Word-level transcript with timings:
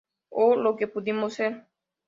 O 0.41 0.45
lo 0.63 0.71
que 0.77 0.91
pudimos 0.93 1.35
ser. 1.37 1.53